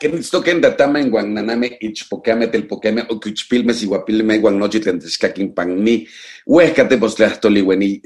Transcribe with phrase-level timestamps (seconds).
[0.00, 6.08] Kenitstoken datama en guananame ichpocame telpocame o quichpilme siguapilme guanochi tlantexcaquin panni
[6.46, 8.00] huescate postlahtoliweni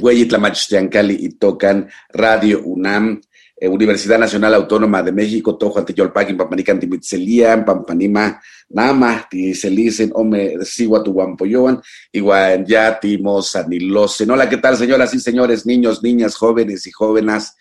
[0.00, 3.20] güey tlamachtiancali y tocan Radio UNAM
[3.60, 11.02] eh, Universidad Nacional Autónoma de México, Tojo Antiyolpaquin, Pampanican, Timitzelian, Pampanima, Nama, Tiselicen, Ome, Sigua,
[11.02, 11.80] Tuampoyoan,
[12.12, 14.30] Iguan, Ya, Timos, Anilosen.
[14.30, 17.56] Hola, ¿qué tal, señoras y señores, niños, niñas, jóvenes y jóvenes?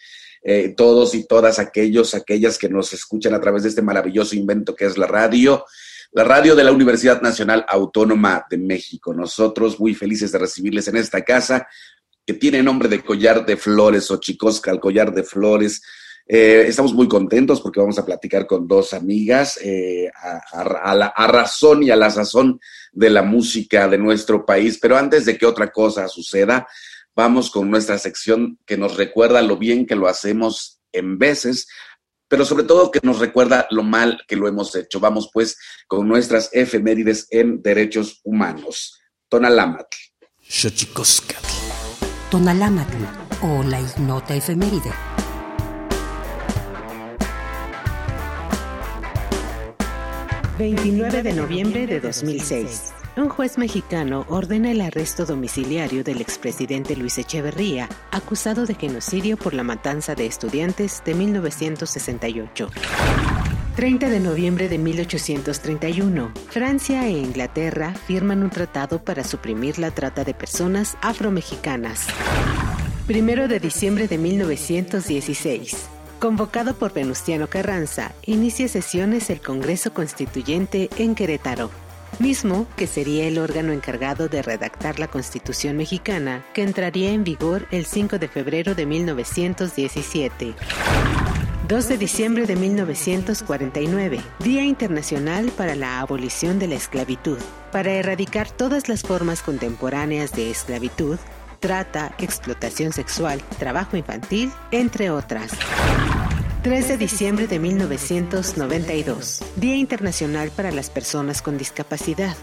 [0.47, 4.75] Eh, todos y todas aquellos, aquellas que nos escuchan a través de este maravilloso invento
[4.75, 5.65] que es la radio,
[6.11, 9.11] la radio de la Universidad Nacional Autónoma de México.
[9.11, 11.67] Nosotros muy felices de recibirles en esta casa
[12.23, 15.81] que tiene nombre de Collar de Flores o Chicosca, el Collar de Flores.
[16.27, 20.11] Eh, estamos muy contentos porque vamos a platicar con dos amigas eh,
[20.51, 22.59] a, la, a razón y a la sazón
[22.91, 24.77] de la música de nuestro país.
[24.79, 26.67] Pero antes de que otra cosa suceda,
[27.15, 31.67] vamos con nuestra sección que nos recuerda lo bien que lo hacemos en veces,
[32.27, 34.99] pero sobre todo que nos recuerda lo mal que lo hemos hecho.
[34.99, 38.99] Vamos pues con nuestras efemérides en derechos humanos.
[39.29, 39.97] Tonalámatl.
[40.41, 41.47] Xochicoscatl.
[42.29, 43.03] Tonalámatl
[43.41, 44.91] o la ignota efeméride.
[50.57, 52.94] ...29 de noviembre de 2006...
[53.17, 59.53] Un juez mexicano ordena el arresto domiciliario del expresidente Luis Echeverría, acusado de genocidio por
[59.53, 62.69] la matanza de estudiantes de 1968.
[63.77, 70.25] 30 de noviembre de 1831, Francia e Inglaterra firman un tratado para suprimir la trata
[70.25, 72.07] de personas afromexicanas.
[73.07, 75.87] 1 de diciembre de 1916,
[76.19, 81.84] convocado por Venustiano Carranza, inicia sesiones el Congreso Constituyente en Querétaro
[82.19, 87.67] mismo que sería el órgano encargado de redactar la Constitución mexicana, que entraría en vigor
[87.71, 90.55] el 5 de febrero de 1917.
[91.67, 97.39] 2 de diciembre de 1949, Día Internacional para la Abolición de la Esclavitud,
[97.71, 101.17] para erradicar todas las formas contemporáneas de esclavitud,
[101.59, 105.53] trata, explotación sexual, trabajo infantil, entre otras.
[106.65, 112.35] 3 de diciembre de 1992, Día Internacional para las Personas con Discapacidad,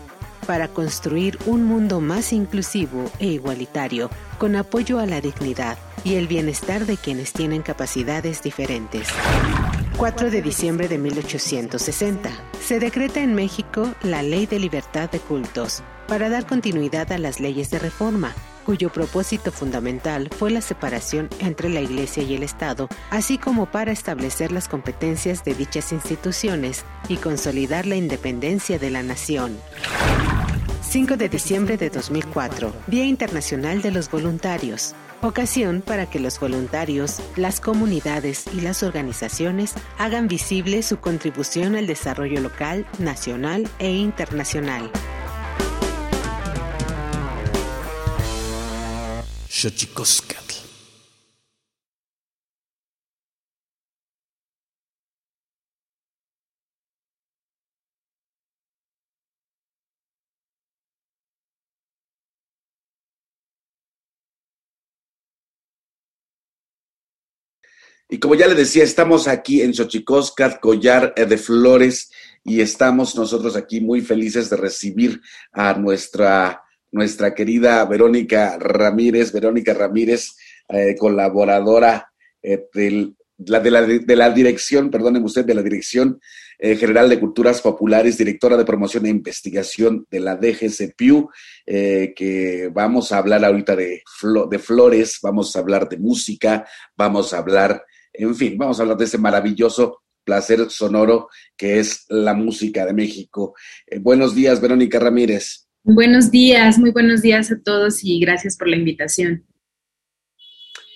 [0.46, 6.28] para construir un mundo más inclusivo e igualitario, con apoyo a la dignidad y el
[6.28, 9.08] bienestar de quienes tienen capacidades diferentes.
[9.96, 12.30] 4 de diciembre de 1860.
[12.64, 17.40] Se decreta en México la Ley de Libertad de Cultos para dar continuidad a las
[17.40, 18.34] leyes de reforma,
[18.66, 23.92] cuyo propósito fundamental fue la separación entre la Iglesia y el Estado, así como para
[23.92, 29.56] establecer las competencias de dichas instituciones y consolidar la independencia de la nación.
[30.82, 37.20] 5 de diciembre de 2004, Día Internacional de los Voluntarios ocasión para que los voluntarios,
[37.36, 44.90] las comunidades y las organizaciones hagan visible su contribución al desarrollo local, nacional e internacional.
[68.12, 72.10] Y como ya le decía, estamos aquí en Xochicoscat, Collar de Flores,
[72.44, 75.22] y estamos nosotros aquí muy felices de recibir
[75.52, 76.62] a nuestra,
[76.92, 80.36] nuestra querida Verónica Ramírez, Verónica Ramírez,
[80.68, 82.12] eh, colaboradora
[82.42, 82.68] eh,
[83.38, 86.20] la, de, la, de, la, dirección, perdónenme usted, de la Dirección
[86.58, 91.28] eh, General de Culturas Populares, directora de promoción e investigación de la DGCPU,
[91.66, 94.02] que vamos a hablar ahorita de,
[94.50, 96.64] de flores, vamos a hablar de música,
[96.96, 102.04] vamos a hablar en fin, vamos a hablar de ese maravilloso placer sonoro que es
[102.08, 103.54] la música de México.
[103.86, 105.68] Eh, buenos días, Verónica Ramírez.
[105.84, 109.44] Buenos días, muy buenos días a todos y gracias por la invitación.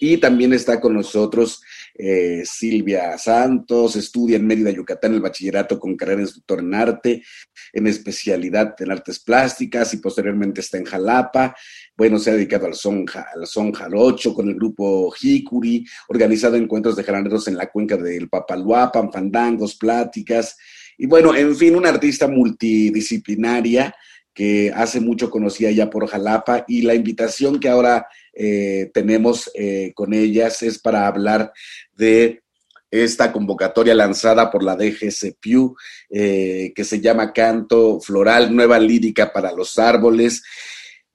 [0.00, 1.60] Y también está con nosotros
[1.96, 7.24] eh, Silvia Santos, estudia en Mérida, Yucatán, el bachillerato con carrera de instructor en arte,
[7.72, 11.56] en especialidad en artes plásticas y posteriormente está en Jalapa.
[11.96, 16.94] Bueno, se ha dedicado al son, al son jarocho con el grupo Hikuri, organizado encuentros
[16.94, 20.56] de jaraneros en la cuenca del Papaluapan, fandangos, pláticas.
[20.96, 23.92] Y bueno, en fin, una artista multidisciplinaria
[24.36, 29.92] que hace mucho conocía ya por Jalapa y la invitación que ahora eh, tenemos eh,
[29.94, 31.54] con ellas es para hablar
[31.94, 32.42] de
[32.90, 35.74] esta convocatoria lanzada por la DGCPU,
[36.10, 40.42] eh, que se llama Canto Floral, Nueva Lírica para los Árboles.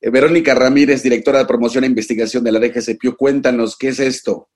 [0.01, 4.49] Verónica Ramírez, directora de promoción e investigación de la DGCPU, cuéntanos, ¿qué es esto?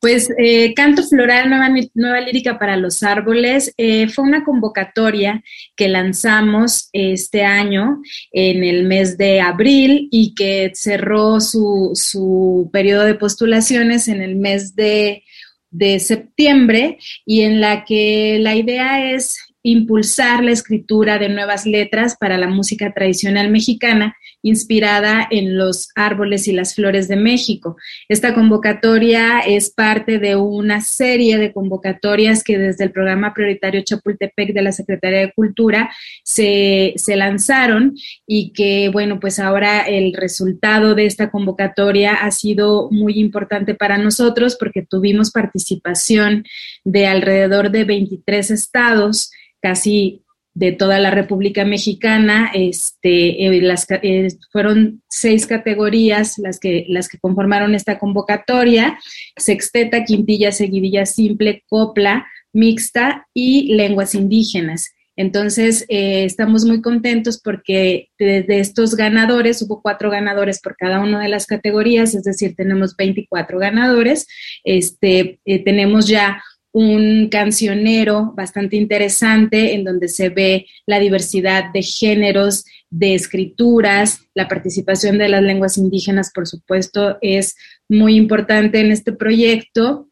[0.00, 5.42] Pues eh, Canto Floral, nueva, nueva, Lírica para los Árboles, eh, fue una convocatoria
[5.74, 8.00] que lanzamos este año
[8.30, 14.36] en el mes de abril y que cerró su, su periodo de postulaciones en el
[14.36, 15.24] mes de,
[15.70, 22.16] de septiembre y en la que la idea es impulsar la escritura de nuevas letras
[22.18, 24.16] para la música tradicional mexicana
[24.48, 27.76] inspirada en los árboles y las flores de México.
[28.08, 34.52] Esta convocatoria es parte de una serie de convocatorias que desde el programa prioritario Chapultepec
[34.52, 35.90] de la Secretaría de Cultura
[36.24, 37.94] se, se lanzaron
[38.26, 43.98] y que, bueno, pues ahora el resultado de esta convocatoria ha sido muy importante para
[43.98, 46.44] nosotros porque tuvimos participación
[46.84, 49.30] de alrededor de 23 estados
[49.60, 50.22] casi
[50.58, 52.50] de toda la República Mexicana.
[52.52, 58.98] Este, eh, eh, fueron seis categorías las que, las que conformaron esta convocatoria,
[59.36, 64.90] sexteta, quintilla, seguidilla simple, copla, mixta y lenguas indígenas.
[65.14, 71.20] Entonces, eh, estamos muy contentos porque de, estos ganadores, hubo cuatro ganadores por cada una
[71.20, 74.26] de las categorías, es decir, tenemos 24 ganadores.
[74.64, 76.40] Este, tenemos ya
[76.72, 84.48] un cancionero bastante interesante en donde se ve la diversidad de géneros, de escrituras, la
[84.48, 87.56] participación de las lenguas indígenas, por supuesto, es
[87.88, 90.08] muy importante en este proyecto.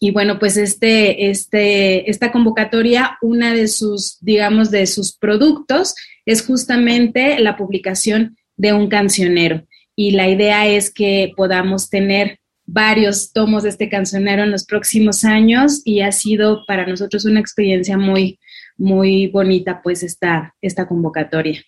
[0.00, 6.46] Y bueno, pues este, este, esta convocatoria, una de sus, digamos, de sus productos es
[6.46, 9.66] justamente la publicación de un cancionero.
[9.96, 15.24] Y la idea es que podamos tener varios tomos de este cancionero en los próximos
[15.24, 18.38] años y ha sido para nosotros una experiencia muy,
[18.76, 21.64] muy bonita, pues, esta, esta convocatoria.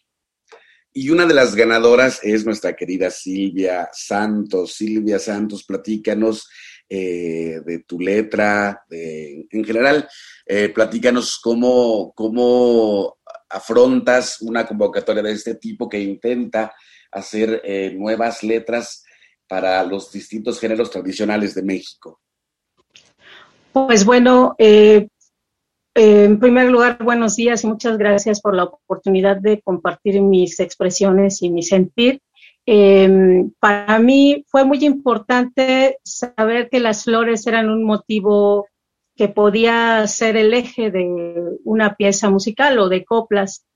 [0.92, 4.75] Y una de las ganadoras es nuestra querida Silvia Santos.
[4.75, 6.47] Silvia Santos, platícanos
[6.87, 10.07] eh, de tu letra, en general,
[10.45, 13.16] eh, platícanos cómo, cómo
[13.49, 16.75] afrontas una convocatoria de este tipo que intenta
[17.11, 19.04] hacer eh, nuevas letras
[19.50, 22.21] para los distintos géneros tradicionales de México?
[23.73, 25.09] Pues bueno, eh,
[25.92, 30.61] eh, en primer lugar, buenos días y muchas gracias por la oportunidad de compartir mis
[30.61, 32.23] expresiones y mi sentir.
[32.64, 38.69] Em, para mí fue muy importante saber que las flores eran un motivo
[39.16, 41.09] que podía ser el eje de
[41.64, 43.66] una pieza musical o de coplas.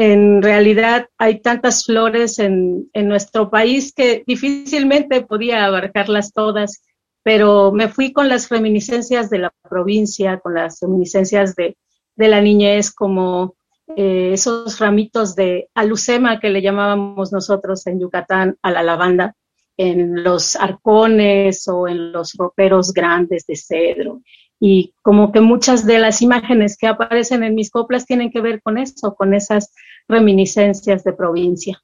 [0.00, 6.84] En realidad hay tantas flores en, nuestro país que difícilmente podía abarcarlas todas
[7.24, 11.76] pero me fui con las reminiscencias de la provincia, con las reminiscencias de,
[12.14, 13.56] de la niñez, como
[13.96, 19.34] eh, esos ramitos de alucema que le llamábamos nosotros en Yucatán a la lavanda,
[19.76, 24.22] en los arcones o en los roperos grandes de cedro.
[24.60, 28.60] Y como que muchas de las imágenes que aparecen en mis coplas tienen que ver
[28.60, 29.72] con eso, con esas
[30.08, 31.82] reminiscencias de provincia.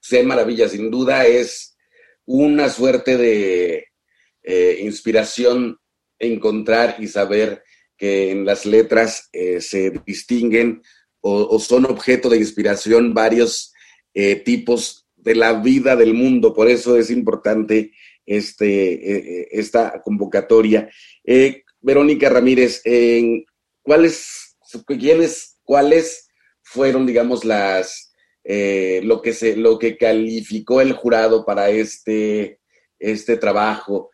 [0.00, 1.76] Sí, maravilla, sin duda es
[2.24, 3.86] una suerte de
[4.42, 5.78] eh, inspiración
[6.18, 7.62] encontrar y saber
[7.96, 10.82] que en las letras eh, se distinguen
[11.20, 13.72] o, son objeto de inspiración varios
[14.14, 16.54] eh, tipos de la vida del mundo.
[16.54, 17.92] Por eso es importante
[18.24, 20.88] este, esta convocatoria.
[21.80, 22.82] Verónica Ramírez,
[23.82, 24.56] ¿cuáles,
[24.86, 26.28] quiénes, ¿cuáles
[26.62, 28.12] fueron, digamos, las,
[28.44, 32.60] lo, que se, lo que calificó el jurado para este,
[32.98, 34.10] este trabajo?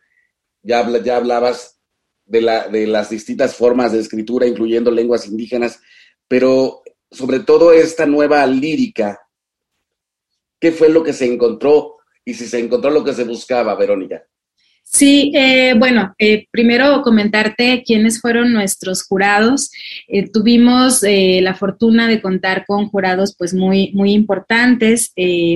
[0.65, 1.79] ya, ya hablabas
[2.25, 5.79] de, la, de las distintas formas de escritura, incluyendo lenguas indígenas,
[6.27, 6.81] pero
[7.11, 9.21] sobre todo esta nueva lírica,
[10.59, 14.27] ¿qué fue lo que se encontró y si se encontró lo que se buscaba, Verónica?
[14.87, 19.71] Sí, eh, bueno, eh, primero comentarte quiénes fueron nuestros jurados.
[20.07, 25.11] Eh, tuvimos la fortuna de contar con jurados pues muy, muy importantes.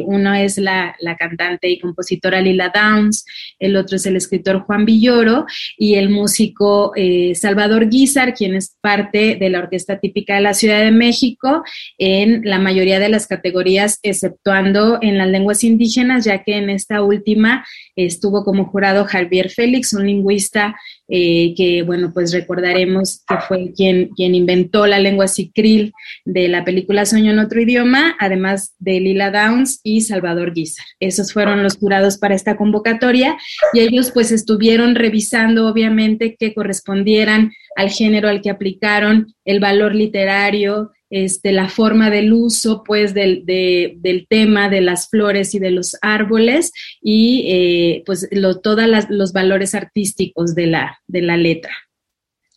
[0.05, 3.23] uno es la, la, cantante y compositora Lila Downs,
[3.59, 5.45] el otro es el escritor Juan Villoro
[5.77, 6.93] y el músico
[7.35, 11.63] Salvador Guizar, quien es parte de la Orquesta Típica de la Ciudad de México
[11.97, 17.03] en la mayoría de las categorías, exceptuando en las lenguas indígenas, ya que en esta
[17.03, 19.05] última estuvo como jurado
[19.49, 20.75] Félix, un lingüista
[21.09, 25.91] eh, que, bueno, pues recordaremos que fue quien, quien inventó la lengua sicril
[26.23, 30.85] de la película Sueño en otro idioma, además de Lila Downs y Salvador Guizar.
[30.99, 33.37] Esos fueron los jurados para esta convocatoria
[33.73, 39.95] y ellos pues estuvieron revisando obviamente que correspondieran al género al que aplicaron el valor
[39.95, 45.71] literario, este, la forma del uso, pues, del, del, tema de las flores y de
[45.71, 48.29] los árboles y, eh, pues,
[48.61, 51.73] todos los valores artísticos de la, de la letra.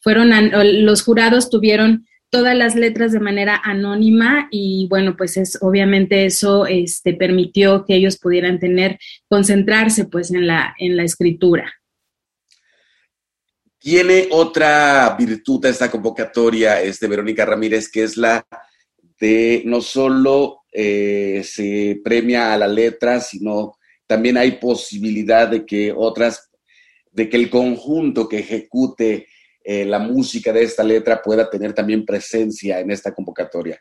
[0.00, 0.30] Fueron,
[0.84, 6.66] los jurados tuvieron todas las letras de manera anónima y bueno, pues es obviamente eso
[6.66, 11.72] este, permitió que ellos pudieran tener, concentrarse pues en la, en la escritura.
[13.78, 18.46] Tiene otra virtud esta convocatoria, este Verónica Ramírez, que es la
[19.20, 25.92] de no solo eh, se premia a la letra, sino también hay posibilidad de que
[25.94, 26.50] otras,
[27.12, 29.28] de que el conjunto que ejecute
[29.62, 33.80] eh, la música de esta letra pueda tener también presencia en esta convocatoria.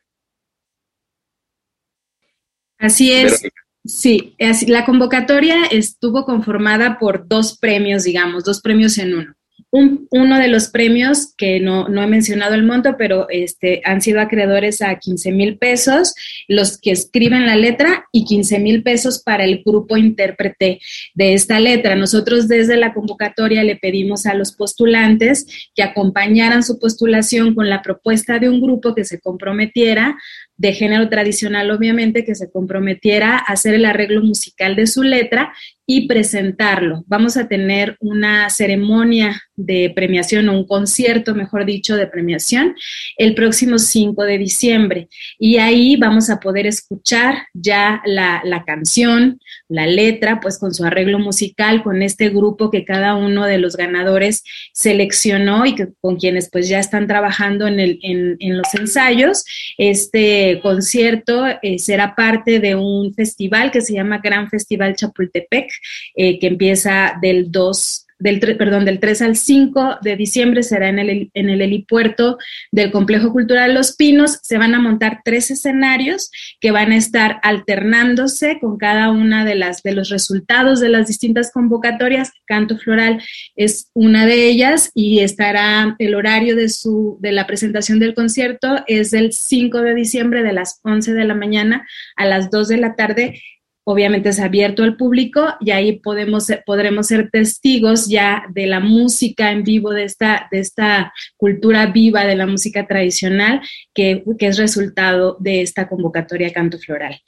[2.77, 3.41] Así es.
[3.83, 4.35] Sí,
[4.67, 9.35] la convocatoria estuvo conformada por dos premios, digamos, dos premios en uno
[9.71, 14.81] uno de los premios, que no, he mencionado el monto, pero este, han sido acreedores
[14.81, 16.13] a 15 mil pesos,
[16.47, 20.79] los que escriben la letra, y 15 mil pesos para el grupo intérprete
[21.13, 21.95] de esta letra.
[21.95, 27.81] Nosotros desde la convocatoria le pedimos a los postulantes que acompañaran su postulación con la
[27.81, 30.17] propuesta de un grupo que se comprometiera
[30.57, 35.53] de género tradicional, obviamente, que se comprometiera a hacer el arreglo musical de su letra
[35.87, 37.03] y presentarlo.
[37.07, 42.75] Vamos a tener una ceremonia de premiación o un concierto, mejor dicho, de premiación
[43.17, 45.09] el próximo 5 de diciembre.
[45.39, 50.83] Y ahí vamos a poder escuchar ya la, la canción, la letra, pues con su
[50.83, 56.17] arreglo musical, con este grupo que cada uno de los ganadores seleccionó y que, con
[56.17, 59.43] quienes pues ya están trabajando en, el, en, en los ensayos.
[59.77, 65.69] Este concierto eh, será parte de un festival que se llama Gran Festival Chapultepec,
[66.15, 70.99] eh, que empieza del 2 del, perdón, del 3 al 5 de diciembre será en
[70.99, 72.37] el, en el helipuerto
[72.71, 74.39] del Complejo Cultural Los Pinos.
[74.43, 79.55] Se van a montar tres escenarios que van a estar alternándose con cada una de
[79.55, 82.31] las de los resultados de las distintas convocatorias.
[82.45, 83.21] Canto Floral
[83.55, 88.83] es una de ellas y estará el horario de su de la presentación del concierto
[88.87, 92.77] es del 5 de diciembre de las 11 de la mañana a las 2 de
[92.77, 93.41] la tarde
[93.83, 99.51] obviamente es abierto al público y ahí podemos, podremos ser testigos ya de la música
[99.51, 103.61] en vivo, de esta, de esta cultura viva de la música tradicional
[103.93, 107.19] que, que es resultado de esta convocatoria Canto Floral.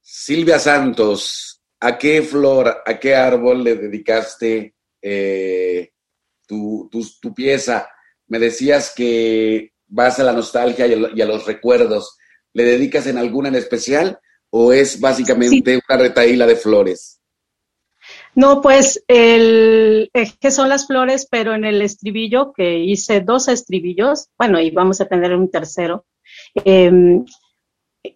[0.00, 5.90] Silvia Santos, ¿a qué flor, a qué árbol le dedicaste eh,
[6.46, 7.88] tu, tu, pieza?
[8.26, 12.16] Me decías que vas a la nostalgia y a, los recuerdos.
[12.54, 14.18] ¿Le dedicas en alguna en especial
[14.50, 17.20] o es básicamente una retaíla de flores?
[18.34, 24.28] No, pues el que son las flores, pero en el estribillo, que hice dos estribillos,
[24.38, 26.06] bueno, y vamos a tener un tercero,
[26.54, 27.24] em,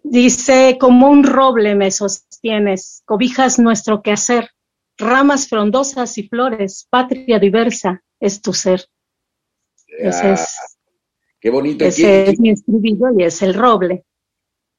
[0.03, 4.49] dice, como un roble me sostienes, cobijas nuestro quehacer,
[4.97, 8.85] ramas frondosas y flores, patria diversa es tu ser.
[9.87, 10.55] ese es,
[11.39, 11.85] qué bonito.
[11.85, 14.05] Ese es mi estribillo y es el roble.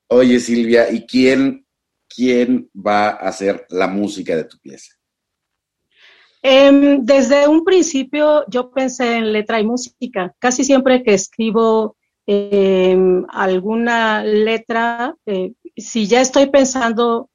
[0.09, 1.67] Oye, Silvia, ¿y quién,
[2.09, 4.95] quién va a hacer la música de tu pieza?
[6.43, 10.35] Em, desde un principio yo pensé en letra y música.
[10.39, 11.97] Casi siempre que escribo
[12.27, 17.31] em, alguna letra, eh, si ya estoy pensando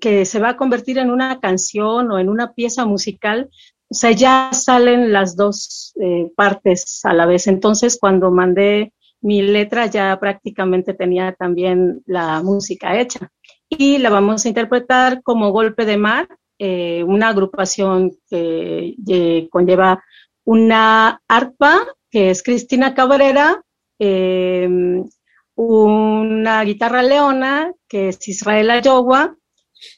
[0.00, 3.50] que se va a convertir en una canción o en una pieza musical,
[3.88, 7.46] o sea, ya salen las dos eh, partes a la vez.
[7.46, 13.30] Entonces, cuando mandé mi letra ya prácticamente tenía también la música hecha.
[13.68, 20.02] Y la vamos a interpretar como Golpe de Mar, eh, una agrupación que conlleva
[20.44, 23.62] una arpa, que es Cristina Cabrera,
[23.98, 25.04] em,
[25.54, 29.36] una guitarra leona, que es Israel Ayowa,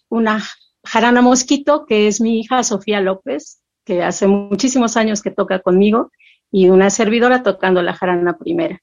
[0.08, 0.42] una
[0.84, 6.10] jarana mosquito, que es mi hija Sofía López, que hace muchísimos años que toca conmigo,
[6.50, 8.80] y una servidora tocando la jarana primera.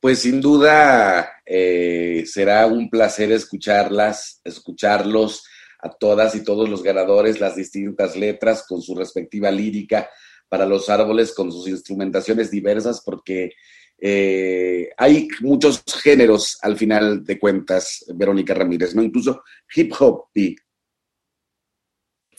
[0.00, 5.44] Pues sin duda eh, será un placer escucharlas, escucharlos
[5.80, 10.08] a todas y todos los ganadores, las distintas letras con su respectiva lírica
[10.48, 13.52] para los árboles, con sus instrumentaciones diversas, porque
[13.98, 19.02] eh, hay muchos géneros al final de cuentas, Verónica Ramírez, ¿no?
[19.02, 19.42] Incluso
[19.74, 20.54] hip hop y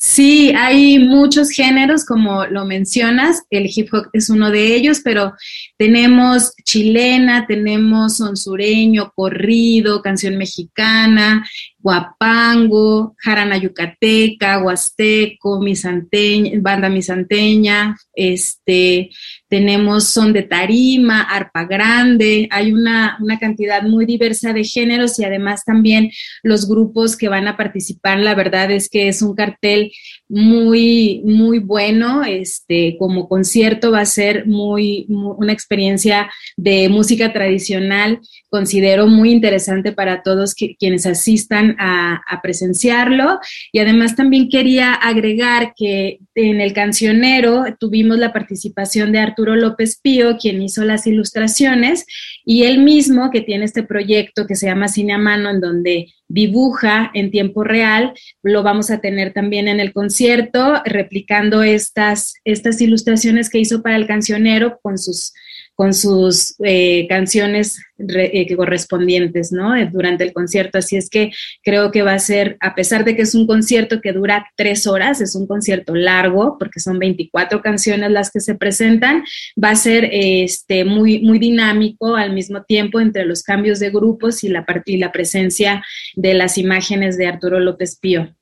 [0.02, 5.34] Sí, hay muchos géneros, como lo mencionas, el hip hop es uno de ellos, pero
[5.78, 11.46] tenemos chilena, tenemos son sureño, corrido, canción mexicana,
[11.82, 19.10] guapango, jarana yucateca, huasteco, misanteña, banda misanteña, este,
[19.48, 25.24] tenemos son de tarima, arpa grande, hay una, una, cantidad muy diversa de géneros y
[25.24, 26.12] además también
[26.44, 29.92] los grupos que van a participar, la verdad es que es un cartel
[30.28, 38.20] muy, muy bueno, este, como concierto va a ser muy, una experiencia de música tradicional,
[38.50, 43.40] considero muy interesante para todos quienes asistan a, a presenciarlo.
[43.72, 50.00] Y además también quería agregar que en el cancionero tuvimos la participación de Arturo López
[50.02, 52.06] Pío, quien hizo las ilustraciones,
[52.46, 56.14] y él mismo, que tiene este proyecto que se llama Cine a Mano, en donde
[56.28, 62.80] dibuja en tiempo real, lo vamos a tener también en el concierto, replicando estas, estas
[62.82, 65.34] ilustraciones que hizo para el cancionero con sus
[65.80, 69.78] con sus eh, canciones eh, correspondientes, ¿no?
[69.78, 70.78] Eh, durante el concierto.
[70.78, 71.32] Así es que
[71.64, 74.88] creo que va a ser, a pesar de que es un concierto que dura tres
[74.88, 79.24] horas, es un concierto largo, porque son 24 canciones las que se presentan,
[79.56, 84.44] va a ser este, muy, muy dinámico al mismo tiempo entre los cambios de grupos
[84.44, 85.82] y la, y la presencia
[86.14, 88.36] de las imágenes de Arturo López Pío.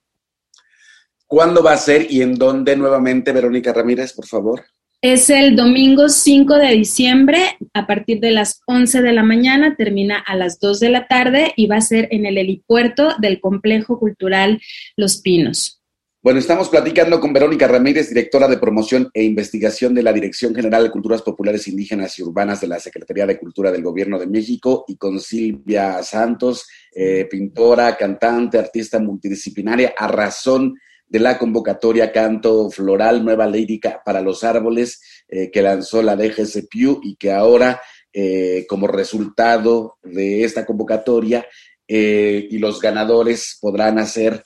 [1.27, 4.63] ¿Cuándo va a ser y en dónde nuevamente, Verónica Ramírez, por favor?
[5.01, 10.17] Es el domingo 5 de diciembre a partir de las 11 de la mañana, termina
[10.17, 13.99] a las 2 de la tarde y va a ser en el helipuerto del Complejo
[13.99, 14.59] Cultural
[14.95, 15.79] Los Pinos.
[16.23, 20.83] Bueno, estamos platicando con Verónica Ramírez, directora de promoción e investigación de la Dirección General
[20.83, 24.83] de Culturas Populares Indígenas y Urbanas de la Secretaría de Cultura del Gobierno de México,
[24.87, 30.73] y con Silvia Santos, eh, pintora, cantante, artista multidisciplinaria, a razón
[31.07, 37.01] de la convocatoria Canto Floral Nueva Lírica para los Árboles eh, que lanzó la DGCPU
[37.03, 41.45] y que ahora, eh, como resultado de esta convocatoria,
[41.87, 44.43] eh, y los ganadores podrán hacer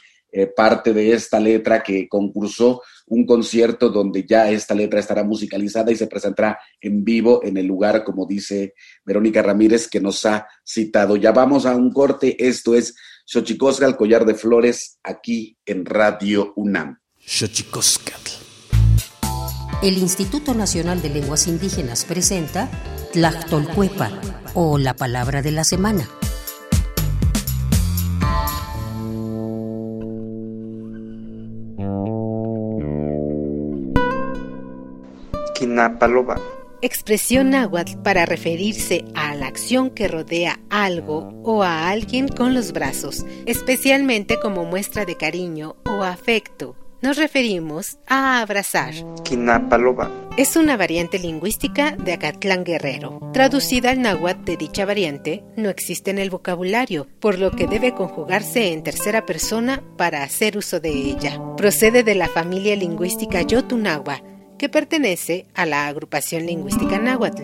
[0.56, 5.98] parte de esta letra que concursó un concierto donde ya esta letra estará musicalizada y
[5.98, 11.18] se presentará en vivo en el lugar, como dice Verónica Ramírez, que nos ha citado.
[11.18, 12.96] Ya vamos a un corte, esto es
[13.32, 17.00] Xochicosca, collar de flores, aquí en Radio UNAM.
[17.18, 18.12] Xochicosca.
[19.82, 22.70] El Instituto Nacional de Lenguas Indígenas presenta
[23.14, 24.12] Tlactolcuepa
[24.54, 26.10] o la palabra de la semana.
[35.56, 42.56] Quinapaloba Expresión náhuatl para referirse a la acción que rodea algo o a alguien con
[42.56, 46.76] los brazos, especialmente como muestra de cariño o afecto.
[47.04, 48.94] Nos referimos a abrazar.
[49.24, 50.12] Kinapaloba.
[50.38, 53.20] Es una variante lingüística de Acatlán Guerrero.
[53.34, 57.94] Traducida al náhuatl de dicha variante, no existe en el vocabulario, por lo que debe
[57.94, 61.40] conjugarse en tercera persona para hacer uso de ella.
[61.58, 64.22] Procede de la familia lingüística Yotunagua,
[64.62, 67.42] que pertenece a la agrupación lingüística náhuatl.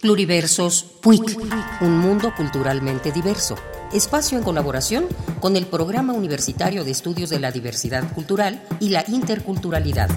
[0.00, 1.40] Pluriversos PUIC,
[1.80, 3.56] un mundo culturalmente diverso.
[3.92, 5.08] Espacio en colaboración
[5.40, 10.08] con el Programa Universitario de Estudios de la Diversidad Cultural y la Interculturalidad.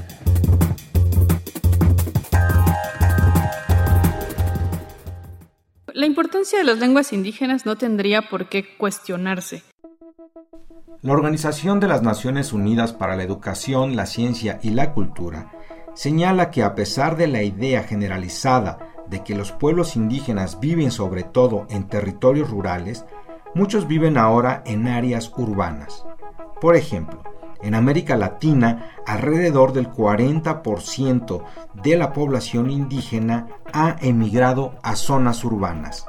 [5.93, 9.61] La importancia de las lenguas indígenas no tendría por qué cuestionarse.
[11.03, 15.51] La Organización de las Naciones Unidas para la Educación, la Ciencia y la Cultura
[15.93, 21.21] señala que a pesar de la idea generalizada de que los pueblos indígenas viven sobre
[21.21, 23.05] todo en territorios rurales,
[23.53, 26.05] muchos viven ahora en áreas urbanas.
[26.59, 27.21] Por ejemplo,
[27.63, 31.43] en América Latina, alrededor del 40%
[31.81, 36.05] de la población indígena ha emigrado a zonas urbanas.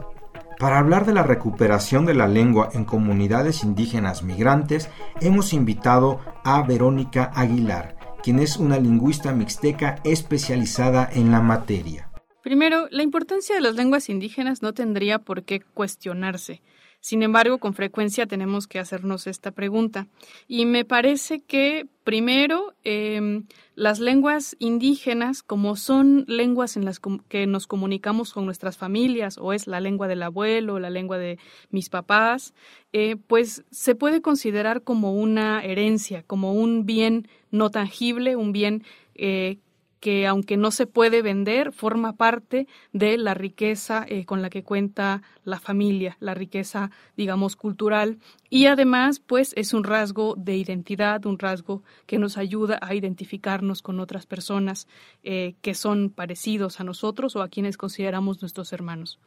[0.58, 4.88] Para hablar de la recuperación de la lengua en comunidades indígenas migrantes,
[5.20, 12.08] hemos invitado a Verónica Aguilar, quien es una lingüista mixteca especializada en la materia.
[12.42, 16.60] Primero, la importancia de las lenguas indígenas no tendría por qué cuestionarse.
[17.04, 20.06] Sin embargo, con frecuencia tenemos que hacernos esta pregunta.
[20.48, 27.46] Y me parece que, primero, em, las lenguas indígenas, como son lenguas en las que
[27.46, 31.38] nos comunicamos con nuestras familias, o es la lengua del abuelo, la lengua de
[31.68, 32.54] mis papás,
[32.94, 38.82] eh, pues se puede considerar como una herencia, como un bien no tangible, un bien
[39.14, 39.58] eh,
[40.04, 44.62] que aunque no se puede vender, forma parte de la riqueza eh, con la que
[44.62, 48.18] cuenta la familia, la riqueza, digamos, cultural.
[48.50, 53.80] Y además, pues es un rasgo de identidad, un rasgo que nos ayuda a identificarnos
[53.80, 54.88] con otras personas
[55.22, 59.18] eh, que son parecidos a nosotros o a quienes consideramos nuestros hermanos.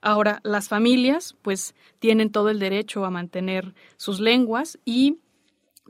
[0.00, 5.18] Ahora, las familias, pues, tienen todo el derecho a mantener sus lenguas y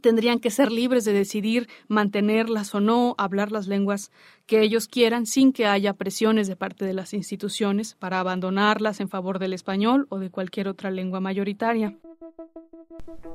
[0.01, 4.11] tendrían que ser libres de decidir mantenerlas o no, hablar las lenguas
[4.47, 9.09] que ellos quieran sin que haya presiones de parte de las instituciones para abandonarlas en
[9.09, 11.97] favor del español o de cualquier otra lengua mayoritaria.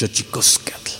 [0.00, 0.92] Xochicoscatl.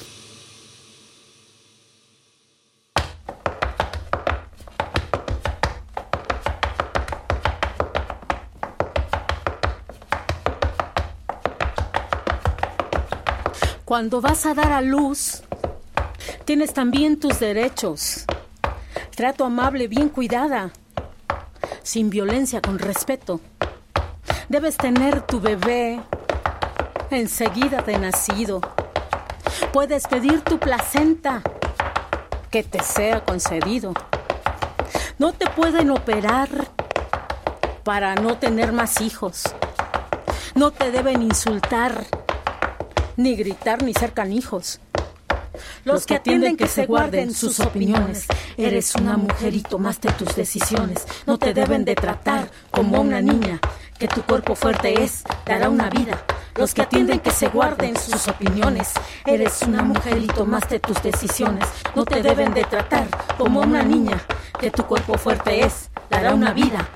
[13.86, 15.44] Cuando vas a dar a luz,
[16.44, 18.26] tienes también tus derechos.
[19.16, 20.72] Trato amable, bien cuidada,
[21.82, 23.40] sin violencia, con respeto.
[24.50, 26.02] Debes tener tu bebé
[27.10, 28.60] enseguida de nacido.
[29.72, 31.42] Puedes pedir tu placenta,
[32.50, 33.94] que te sea concedido.
[35.18, 36.48] No te pueden operar
[37.84, 39.44] para no tener más hijos.
[40.54, 42.04] No te deben insultar,
[43.16, 44.80] ni gritar, ni ser canijos.
[45.84, 48.26] Los que atienden que se guarden sus opiniones.
[48.56, 51.06] Eres una mujer y tomaste tus decisiones.
[51.26, 53.60] No te deben de tratar como una niña.
[53.98, 56.22] Que tu cuerpo fuerte es, dará una vida.
[56.60, 58.92] Los que atienden que se guarden sus opiniones.
[59.24, 61.66] Eres una mujer y tomaste tus decisiones.
[61.94, 63.06] No te deben de tratar
[63.38, 64.20] como una niña.
[64.58, 66.86] Que tu cuerpo fuerte es, dará una vida.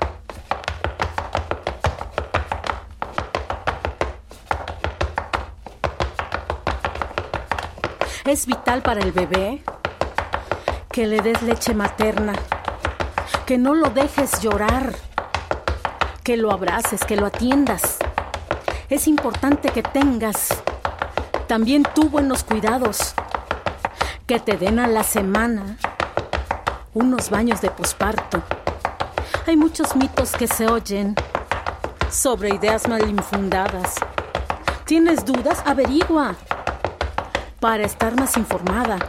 [8.23, 9.63] Es vital para el bebé
[10.91, 12.33] que le des leche materna,
[13.47, 14.93] que no lo dejes llorar,
[16.23, 17.97] que lo abraces, que lo atiendas.
[18.87, 20.49] Es importante que tengas
[21.47, 23.15] también tú buenos cuidados,
[24.27, 25.77] que te den a la semana
[26.93, 28.43] unos baños de posparto.
[29.47, 31.15] Hay muchos mitos que se oyen
[32.11, 33.95] sobre ideas mal infundadas.
[34.85, 35.63] ¿Tienes dudas?
[35.65, 36.35] Averigua
[37.59, 38.99] para estar más informada.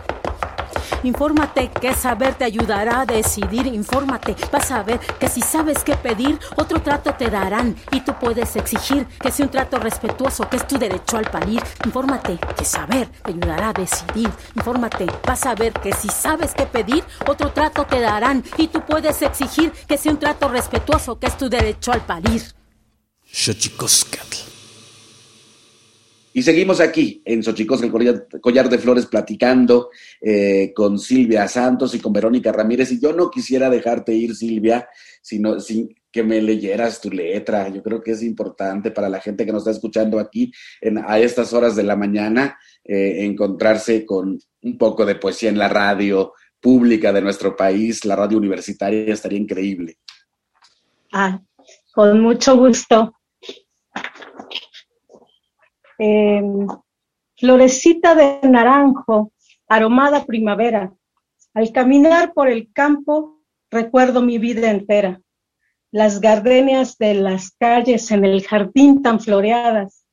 [1.07, 3.64] Infórmate que saber te ayudará a decidir.
[3.69, 8.12] Infórmate, vas a ver que si sabes qué pedir, otro trato te darán y tú
[8.19, 11.62] puedes exigir que sea un trato respetuoso, que es tu derecho al parir.
[11.85, 14.29] Infórmate que saber te ayudará a decidir.
[14.57, 18.85] Infórmate, vas a ver que si sabes qué pedir, otro trato te darán y tú
[18.85, 22.42] puedes exigir que sea un trato respetuoso, que es tu derecho al parir.
[23.31, 24.56] Xochicoscatl.
[26.37, 29.88] Y seguimos aquí en Xochicosca, el collar, de flores, platicando
[30.20, 32.92] eh, con Silvia Santos y con Verónica Ramírez.
[32.92, 34.87] Y yo no quisiera dejarte ir, Silvia,
[35.22, 37.70] sino sin que me leyeras tu letra.
[37.70, 41.18] Yo creo que es importante para la gente que nos está escuchando aquí en, a
[41.18, 46.35] estas horas de la mañana eh, encontrarse con un poco de poesía en la radio
[46.61, 49.96] pública de nuestro país, la radio universitaria, estaría increíble.
[51.14, 51.40] Ah,
[51.94, 53.16] con mucho gusto.
[55.99, 56.43] Eh,
[57.37, 59.33] florecita de naranjo,
[59.69, 60.93] aromada primavera.
[61.55, 65.21] Al caminar por el campo, recuerdo mi vida entera.
[65.93, 70.05] las gardenias de las calles en el jardín tan floreadas,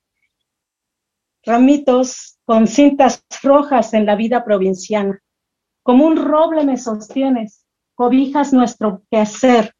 [1.43, 5.19] ramitos con cintas rojas en la vida provinciana.
[5.81, 7.65] Como un roble me sostienes,
[7.95, 9.73] cobijas nuestro quehacer,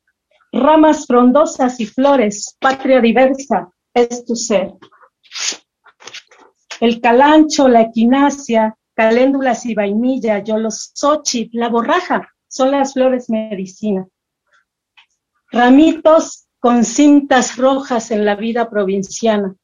[0.52, 4.74] ramas frondosas y flores, patria diversa es tu ser.
[6.84, 14.06] El calancho, la equinacia, caléndulas y vainilla, yolosochit, la borraja, son las flores medicina.
[15.50, 19.56] Ramitos con cintas rojas en la vida provinciana.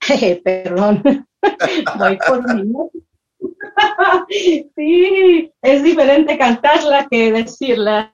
[0.42, 1.26] perdón,
[1.98, 2.62] voy por mi
[4.74, 8.10] Sí, es diferente cantarla que decirla,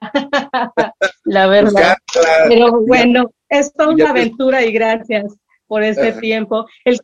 [1.23, 1.95] la verdad.
[2.49, 6.65] Pero bueno, es toda una aventura y gracias por este tiempo.
[6.83, 6.99] El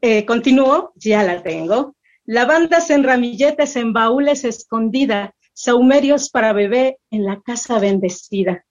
[0.00, 1.96] eh, continúo, ya la tengo.
[2.24, 8.64] Lavandas en ramilletes, en baúles escondida, saumerios para bebé en la casa bendecida.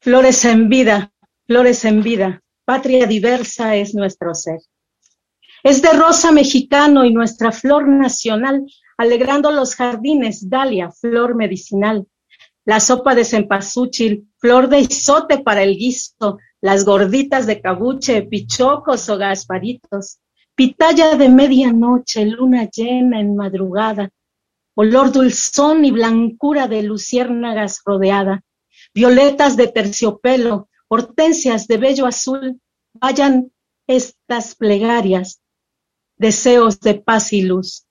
[0.00, 1.12] Flores en vida,
[1.46, 4.60] flores en vida, patria diversa es nuestro ser.
[5.62, 8.66] Es de rosa mexicano y nuestra flor nacional,
[8.98, 12.06] alegrando los jardines, dalia, flor medicinal.
[12.66, 19.10] La sopa de cempasúchil, flor de isote para el guiso, las gorditas de cabuche, pichocos
[19.10, 20.20] o gasparitos,
[20.54, 24.08] pitaya de medianoche, luna llena en madrugada,
[24.74, 28.44] olor dulzón y blancura de luciérnagas rodeada,
[28.94, 32.58] violetas de terciopelo, hortensias de bello azul,
[32.94, 33.52] vayan
[33.86, 35.42] estas plegarias,
[36.16, 37.84] deseos de paz y luz.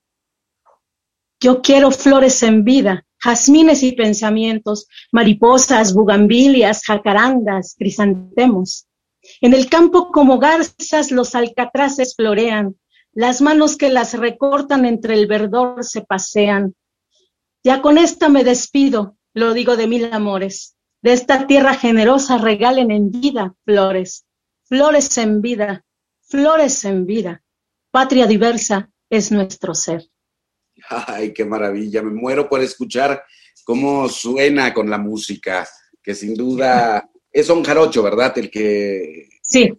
[1.39, 8.87] Yo quiero flores en vida, jazmines y pensamientos, mariposas, bugambilias, jacarandas, crisantemos.
[9.39, 12.75] En el campo como garzas los alcatraces florean,
[13.13, 16.75] las manos que las recortan entre el verdor se pasean.
[17.63, 20.75] Ya con esta me despido, lo digo de mil amores.
[21.01, 24.25] De esta tierra generosa regalen en vida flores,
[24.63, 25.85] flores en vida,
[26.21, 27.43] flores en vida.
[27.91, 30.09] Patria diversa es nuestro ser.
[30.89, 32.01] Ay, qué maravilla.
[32.01, 33.23] Me muero por escuchar
[33.63, 35.67] cómo suena con la música,
[36.01, 38.37] que sin duda es un jarocho, ¿verdad?
[38.37, 39.27] El que...
[39.41, 39.71] Sí.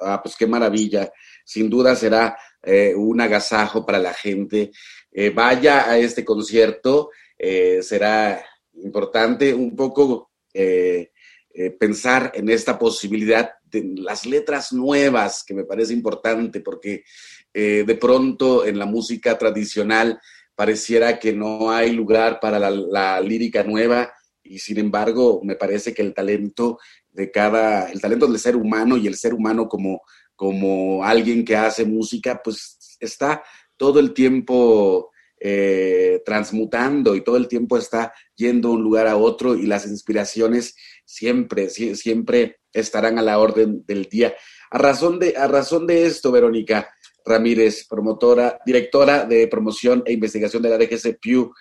[0.00, 1.12] Ah, pues qué maravilla
[1.44, 4.70] sin duda será eh, un agasajo para la gente.
[5.10, 8.44] Eh, vaya a este concierto, eh, será
[8.74, 10.30] importante un poco
[11.78, 17.04] pensar en esta posibilidad de las letras nuevas, que me parece importante, porque
[17.54, 20.20] de pronto en la música tradicional
[20.54, 24.12] pareciera que no hay lugar para la lírica nueva
[24.42, 26.78] y sin embargo me parece que el talento
[27.10, 30.02] de cada, el talento del ser humano y el ser humano como
[30.42, 33.44] como alguien que hace música, pues está
[33.76, 39.16] todo el tiempo eh, transmutando y todo el tiempo está yendo de un lugar a
[39.16, 44.34] otro y las inspiraciones siempre, siempre estarán a la orden del día.
[44.70, 46.92] A razón de, a razón de esto, Verónica
[47.24, 51.52] Ramírez, promotora, directora de promoción e investigación de la DGC Pew,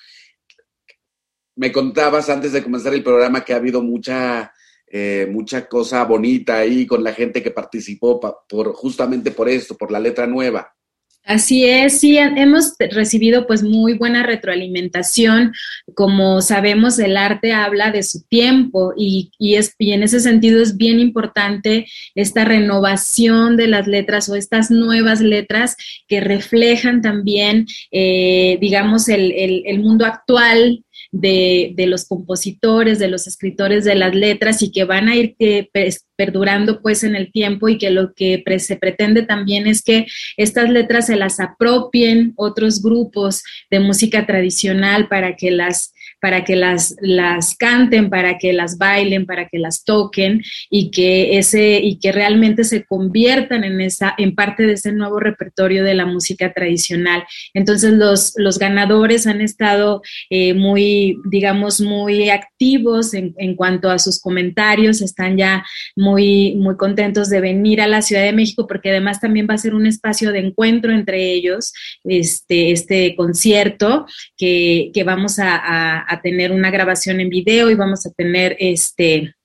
[1.56, 4.52] me contabas antes de comenzar el programa que ha habido mucha
[4.94, 9.90] eh, mucha cosa bonita ahí con la gente que participó por justamente por esto, por
[9.90, 10.76] la letra nueva.
[11.24, 15.54] Así es, sí, hemos recibido pues muy buena retroalimentación.
[15.94, 20.78] Como sabemos, el arte habla de su tiempo y, es, y en ese sentido es
[20.78, 28.58] bien importante esta renovación de las letras o estas nuevas letras que reflejan también, eh,
[28.60, 29.32] digamos, el,
[29.66, 34.84] el mundo actual de, de, los compositores, de los escritores de las letras y que
[34.84, 35.70] van a ir eh,
[36.16, 40.06] perdurando pues en el tiempo y que lo que se pretende también es que
[40.38, 46.56] estas letras se las apropien otros grupos de música tradicional para que las para que
[46.56, 51.98] las, las canten, para que las bailen, para que las toquen y que ese y
[51.98, 56.54] que realmente se conviertan en esa en parte de ese nuevo repertorio de la música
[56.54, 57.24] tradicional.
[57.56, 63.98] Entonces los, los ganadores han estado eh, muy, digamos, muy activos en, en, cuanto a
[63.98, 65.66] sus comentarios, están ya
[65.96, 69.58] muy, muy contentos de venir a la Ciudad de México porque además también va a
[69.58, 74.06] ser un espacio de encuentro entre ellos, este, este concierto
[74.38, 79.36] que, que vamos a a tener una grabación en video y vamos a tener este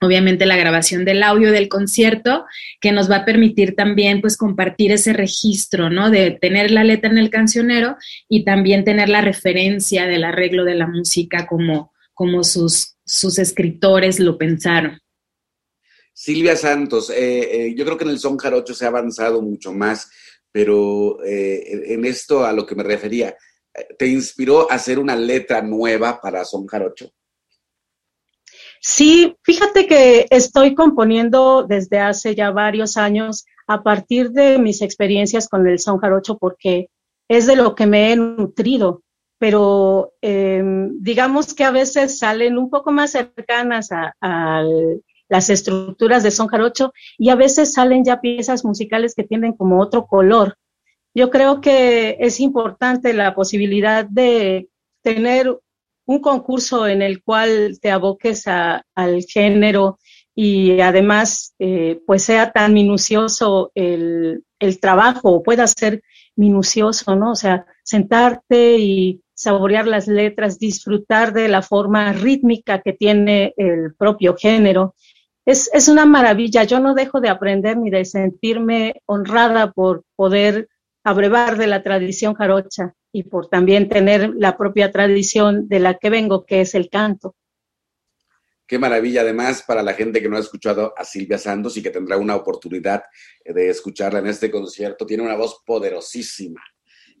[0.00, 2.46] obviamente la grabación del audio del concierto
[2.80, 6.10] que nos va a permitir también pues compartir ese registro, ¿no?
[6.10, 7.96] De tener la letra en el cancionero
[8.28, 14.20] y también tener la referencia del arreglo de la música como, como sus, sus escritores
[14.20, 14.98] lo pensaron.
[16.14, 19.72] Silvia Santos, eh, eh, yo creo que en el son jarocho se ha avanzado mucho
[19.72, 20.10] más,
[20.52, 23.36] pero eh, en esto a lo que me refería,
[23.98, 27.10] te inspiró a hacer una letra nueva para Son Jarocho?
[28.80, 35.48] Sí, fíjate que estoy componiendo desde hace ya varios años a partir de mis experiencias
[35.48, 36.88] con el son jarocho porque
[37.28, 39.02] es de lo que me he nutrido,
[39.38, 44.64] pero em, digamos que a veces salen un poco más cercanas a, a,
[45.28, 49.80] las estructuras de son jarocho y a veces salen ya piezas musicales que tienen como
[49.80, 50.56] otro color.
[51.14, 54.68] Yo creo que es importante la posibilidad de
[55.02, 55.58] tener
[56.06, 59.98] un concurso en el cual te aboques a, al género
[60.34, 64.44] y además eh, pues sea tan minucioso el,
[64.80, 66.02] trabajo o pueda ser
[66.36, 67.32] minucioso, ¿no?
[67.32, 73.94] O sea, sentarte y saborear las letras, disfrutar de la forma rítmica que tiene el
[73.96, 74.94] propio género.
[75.46, 76.64] Es, es una maravilla.
[76.64, 80.68] Yo no dejo de aprender ni de sentirme honrada por poder
[81.04, 86.10] abrevar de la tradición jarocha y por también tener la propia tradición de la que
[86.10, 87.34] vengo, que es el canto.
[88.66, 91.90] Qué maravilla, además, para la gente que no ha escuchado a Silvia Santos y que
[91.90, 93.02] tendrá una oportunidad
[93.44, 95.04] de escucharla en este concierto.
[95.04, 96.62] Tiene una voz poderosísima,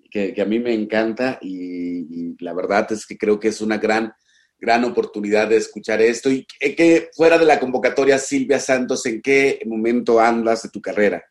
[0.08, 3.60] que, que a mí me encanta y, y, la verdad es que creo que es
[3.60, 4.12] una gran,
[4.60, 6.30] gran oportunidad de escuchar esto.
[6.30, 11.24] Y que fuera de la convocatoria, Silvia Santos, ¿en qué momento andas de tu carrera?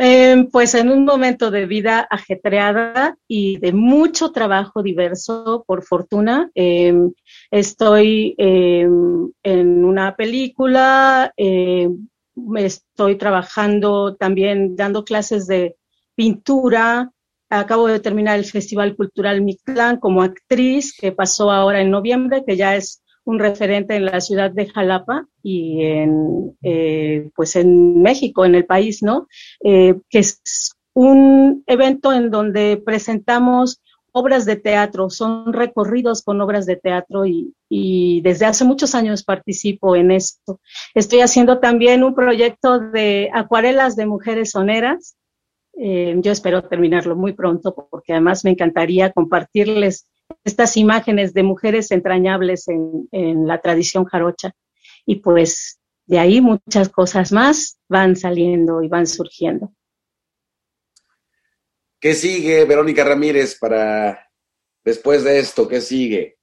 [0.00, 6.50] Eh, pues en un momento de vida ajetreada y de mucho trabajo diverso, por fortuna.
[6.54, 6.94] Eh,
[7.50, 8.88] estoy eh,
[9.42, 11.32] en una película,
[12.56, 15.76] estoy trabajando también dando clases de
[16.14, 17.10] pintura.
[17.50, 22.56] Acabo de terminar el Festival Cultural Mictlán como actriz, que pasó ahora en noviembre, que
[22.56, 28.46] ya es un referente en la ciudad de Jalapa y en, eh, pues en México,
[28.46, 29.28] en el país, ¿no?
[29.62, 36.64] Eh, que es un evento en donde presentamos obras de teatro, son recorridos con obras
[36.64, 40.58] de teatro y, desde hace muchos años participo en esto.
[40.94, 45.18] Estoy haciendo también un proyecto de acuarelas de mujeres soneras.
[45.78, 50.06] Eh, yo espero terminarlo muy pronto porque además me encantaría compartirles
[50.44, 54.52] estas imágenes de mujeres entrañables en, la tradición jarocha.
[55.04, 59.72] Y pues de ahí muchas cosas más van saliendo y van surgiendo.
[62.00, 64.30] ¿Qué sigue, Verónica Ramírez, para
[64.84, 65.68] después de esto?
[65.68, 66.37] ¿Qué sigue?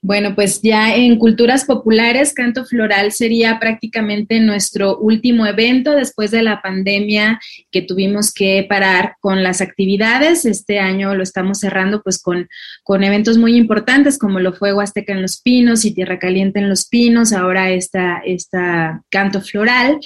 [0.00, 6.42] Bueno, pues ya en Culturas Populares, Canto Floral sería prácticamente nuestro último evento después de
[6.42, 10.44] la pandemia que tuvimos que parar con las actividades.
[10.44, 12.48] Este año lo estamos cerrando pues con,
[12.82, 16.68] con eventos muy importantes como lo fue Huasteca en los Pinos y Tierra Caliente en
[16.68, 19.98] los Pinos, ahora esta, esta Canto Floral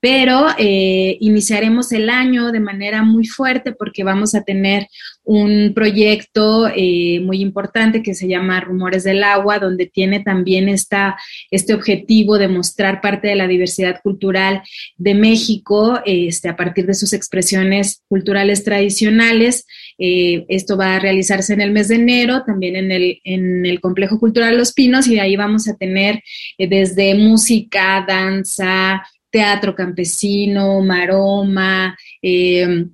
[0.00, 4.86] pero eh, iniciaremos el año de manera muy fuerte porque vamos a tener
[5.24, 11.74] un proyecto eh, muy importante que se llama Rumores del Agua, donde tiene también este
[11.74, 14.62] objetivo de mostrar parte de la diversidad cultural
[14.96, 19.66] de México este, a partir de sus expresiones culturales tradicionales.
[19.98, 23.80] Eh, esto va a realizarse en el mes de enero, también en el, en el
[23.80, 26.22] Complejo Cultural Los Pinos, y ahí vamos a tener
[26.56, 32.86] eh, desde música, danza, teatro campesino, maroma, eh,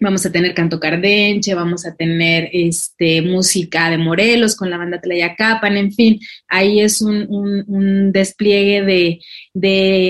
[0.00, 5.00] vamos a tener canto cardenche, vamos a tener este, música de Morelos con la banda
[5.00, 9.20] Tlayacapan, en fin, ahí es un, un, un despliegue de,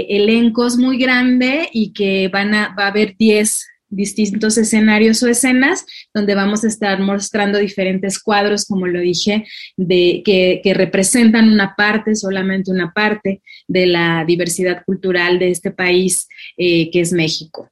[0.09, 5.85] elencos muy grande y que van a, va a haber 10 distintos escenarios o escenas
[6.15, 9.45] donde vamos a estar mostrando diferentes cuadros, como lo dije,
[9.77, 15.73] de, que, que, representan una parte, solamente una parte de la diversidad cultural de este
[15.73, 17.69] país eh, que es México.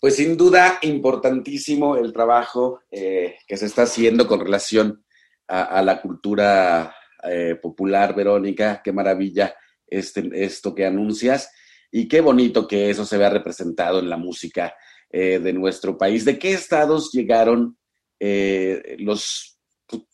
[0.00, 5.04] Pues sin duda importantísimo el trabajo eh, que se está haciendo con relación
[5.46, 6.94] a, la cultura
[7.24, 9.54] eh, popular, Verónica, qué maravilla
[9.86, 11.50] este, esto que anuncias.
[11.90, 14.74] Y qué bonito que eso se vea representado en la música
[15.10, 16.24] eh, de nuestro país.
[16.24, 17.76] ¿De qué estados llegaron
[18.98, 19.58] los,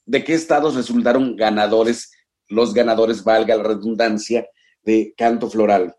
[0.04, 2.10] de qué estados resultaron ganadores,
[2.48, 4.48] los ganadores, valga la redundancia,
[4.82, 5.94] de canto floral?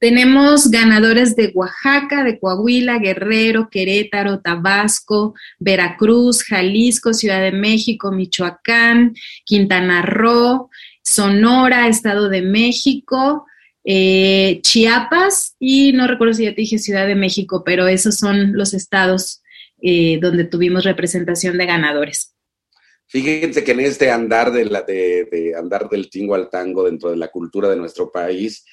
[0.00, 9.14] Tenemos ganadores de Oaxaca, de Coahuila, Guerrero, Querétaro, Tabasco, Veracruz, Jalisco, Ciudad de México, Michoacán,
[9.44, 10.70] Quintana Roo,
[11.02, 13.44] Sonora, Estado de México,
[13.84, 18.54] eh, Chiapas y no recuerdo si ya te dije Ciudad de México, pero esos son
[18.54, 19.42] los estados
[19.82, 22.34] eh, donde tuvimos representación de ganadores.
[23.06, 27.16] Fíjense que en este andar, de la, de, andar del tingo al tango dentro de
[27.16, 28.64] la cultura de nuestro país,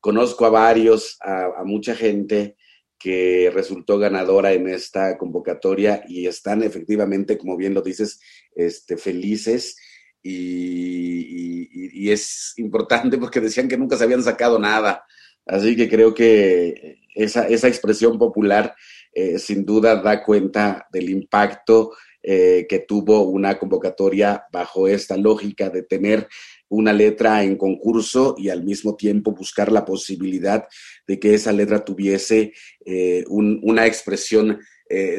[0.00, 2.56] conozco a varios, a, mucha gente
[2.98, 8.20] que resultó ganadora en esta convocatoria y están efectivamente, como bien lo dices,
[8.54, 9.76] este, felices
[10.22, 15.04] y, y, es importante porque decían que nunca se habían sacado nada.
[15.46, 18.74] Así que creo que esa, esa expresión popular
[19.12, 21.92] eh, sin duda da cuenta del impacto
[22.22, 26.28] eh, que tuvo una convocatoria bajo esta lógica de tener
[26.68, 30.66] una letra en concurso y al mismo tiempo buscar la posibilidad
[31.06, 32.52] de que esa letra tuviese
[32.84, 34.60] eh, una expresión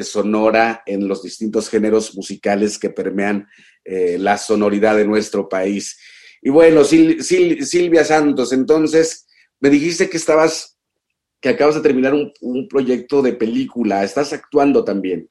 [0.04, 3.48] sonora en los distintos géneros musicales que permean
[3.86, 5.98] la sonoridad de nuestro país.
[6.42, 9.28] Y bueno, Silvia Santos, entonces
[9.62, 10.78] me dijiste que estabas,
[11.40, 15.30] que acabas de terminar un, proyecto de película, ¿estás actuando también?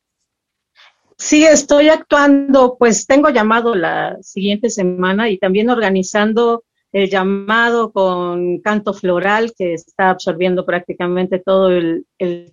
[1.21, 8.61] Sí, estoy actuando, pues tengo llamado la siguiente semana y también organizando el llamado con
[8.61, 12.07] canto floral que está absorbiendo prácticamente todo el,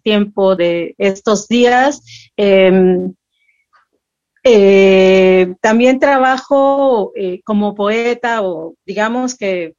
[0.03, 2.03] tiempo de estos días.
[2.36, 3.13] Em,
[4.43, 9.76] eh, también trabajo eh, como poeta o digamos que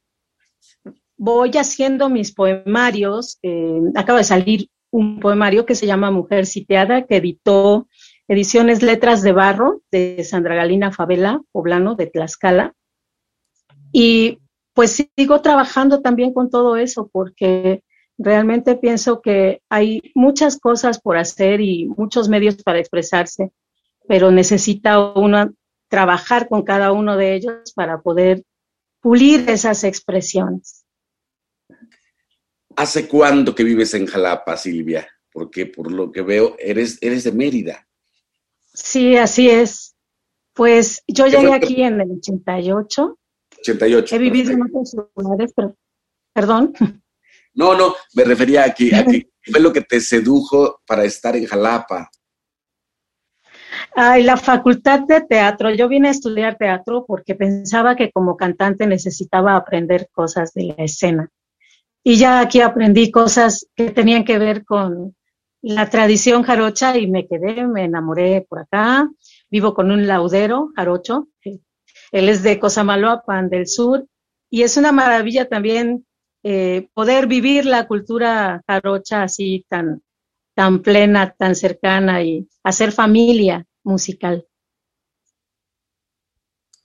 [1.15, 3.37] voy haciendo mis poemarios.
[3.43, 7.87] Eh, acaba de salir un poemario que se llama Mujer Sitiada, que editó
[8.29, 12.75] Ediciones Letras de Barro de Sandra Galina Favela, poblano de Tlaxcala.
[13.91, 14.37] Y
[14.75, 17.81] pues sigo trabajando también con todo eso porque
[18.19, 23.51] realmente pienso que hay muchas cosas por hacer y muchos medios para expresarse,
[24.07, 25.51] pero necesita uno
[25.87, 28.43] trabajar con cada uno de ellos para poder
[29.01, 30.85] pulir esas expresiones.
[32.75, 35.09] ¿Hace cuánto que vives en Jalapa, Silvia?
[35.33, 37.88] Porque por lo que veo, eres, eres de Mérida.
[38.83, 39.95] Sí, así es.
[40.53, 43.17] Pues yo llegué aquí en el 88.
[43.59, 44.15] 88.
[44.15, 45.75] He vivido en otros lugares, pero,
[46.33, 46.73] perdón.
[47.53, 51.35] No, no, me refería a que, a que fue lo que te sedujo para estar
[51.35, 52.09] en Jalapa.
[53.95, 55.71] Ay, la facultad de teatro.
[55.71, 60.83] Yo vine a estudiar teatro porque pensaba que como cantante necesitaba aprender cosas de la
[60.83, 61.29] escena.
[62.03, 65.15] Y ya aquí aprendí cosas que tenían que ver con
[65.61, 69.09] la tradición jarocha y me quedé, me enamoré por acá.
[69.49, 71.27] Vivo con un laudero jarocho.
[72.11, 74.07] Él es de Cosamaloapan del sur
[74.49, 76.05] y es una maravilla también
[76.43, 80.01] eh, poder vivir la cultura jarocha así tan,
[80.55, 84.45] tan plena, tan cercana y hacer familia musical.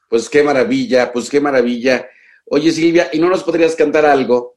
[0.08, 2.08] Pues qué maravilla, pues qué maravilla.
[2.46, 4.54] Oye Silvia, ¿y no nos podrías cantar algo?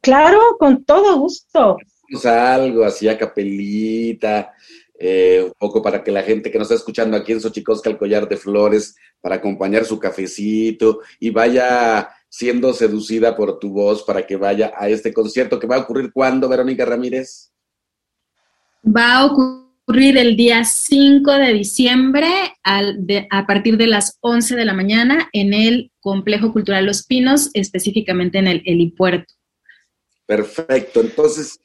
[0.00, 1.76] Claro, con todo gusto.
[2.24, 4.52] Algo así a capelita,
[4.98, 7.96] eh, un poco para que la gente que nos está escuchando aquí en Xochicosca, el
[7.96, 14.26] collar de flores, para acompañar su cafecito y vaya siendo seducida por tu voz para
[14.26, 17.52] que vaya a este concierto que va a ocurrir cuándo, Verónica Ramírez?
[18.84, 22.28] Va a ocurrir el día 5 de diciembre
[22.62, 28.38] a partir de las 11 de la mañana en el Complejo Cultural Los Pinos, específicamente
[28.38, 29.34] en el helipuerto.
[30.26, 31.00] Perfecto.
[31.00, 31.58] Entonces,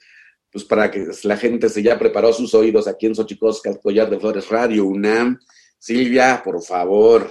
[0.56, 4.10] pues para que la gente se ya preparó sus oídos aquí en Xochicosca, el Collar
[4.10, 5.38] de Flores Radio UNAM.
[5.78, 7.30] Silvia, por favor.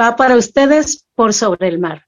[0.00, 2.06] Va para ustedes por sobre el mar.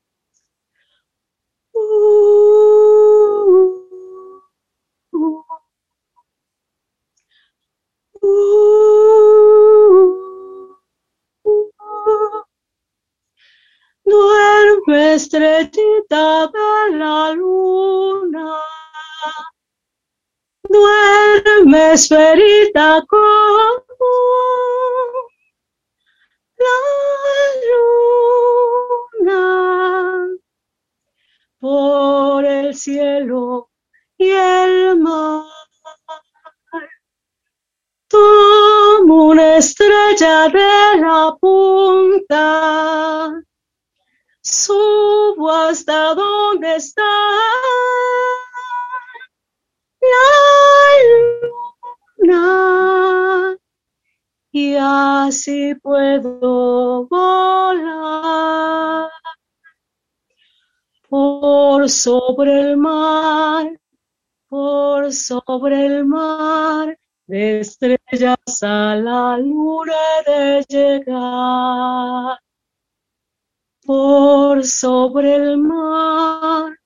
[14.05, 18.53] Duerme estrellita de la luna,
[20.69, 23.85] duerme esferita como
[26.59, 26.77] la
[29.29, 30.29] luna
[31.61, 33.71] por el cielo
[34.19, 35.45] y el mar.
[38.09, 43.43] Tomo una estrella de la punta
[44.41, 47.03] subo hasta donde está
[52.19, 52.39] la
[53.49, 53.59] luna
[54.53, 58.25] y así puedo volar
[61.15, 63.81] por sobre el mar,
[64.49, 69.95] por sobre el mar, de estrellas a la luna
[70.27, 72.39] de llegar.
[73.87, 76.77] Por sobre el mar,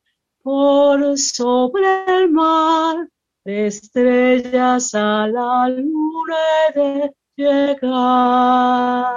[0.43, 3.09] por sobre el mar,
[3.49, 6.37] estrellas a la luna
[6.75, 9.17] de llegar.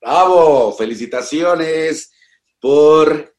[0.00, 2.12] Bravo, felicitaciones
[2.60, 3.34] por